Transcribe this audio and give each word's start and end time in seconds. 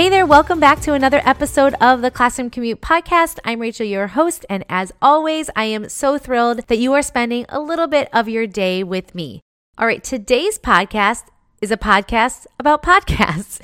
Hey 0.00 0.08
there, 0.08 0.24
welcome 0.24 0.58
back 0.58 0.80
to 0.80 0.94
another 0.94 1.20
episode 1.26 1.74
of 1.74 2.00
the 2.00 2.10
Classroom 2.10 2.48
Commute 2.48 2.80
Podcast. 2.80 3.38
I'm 3.44 3.60
Rachel, 3.60 3.84
your 3.84 4.06
host, 4.06 4.46
and 4.48 4.64
as 4.66 4.92
always, 5.02 5.50
I 5.54 5.64
am 5.64 5.90
so 5.90 6.16
thrilled 6.16 6.66
that 6.68 6.78
you 6.78 6.94
are 6.94 7.02
spending 7.02 7.44
a 7.50 7.60
little 7.60 7.86
bit 7.86 8.08
of 8.10 8.26
your 8.26 8.46
day 8.46 8.82
with 8.82 9.14
me. 9.14 9.42
All 9.76 9.86
right, 9.86 10.02
today's 10.02 10.58
podcast 10.58 11.24
is 11.60 11.70
a 11.70 11.76
podcast 11.76 12.46
about 12.58 12.82
podcasts. 12.92 13.60